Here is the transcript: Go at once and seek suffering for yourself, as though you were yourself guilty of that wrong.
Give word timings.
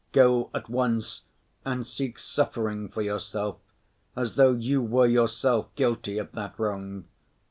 Go 0.13 0.49
at 0.51 0.67
once 0.67 1.25
and 1.63 1.85
seek 1.85 2.17
suffering 2.17 2.89
for 2.89 3.03
yourself, 3.03 3.57
as 4.15 4.33
though 4.33 4.53
you 4.53 4.81
were 4.81 5.05
yourself 5.05 5.67
guilty 5.75 6.17
of 6.17 6.31
that 6.31 6.57
wrong. 6.57 7.05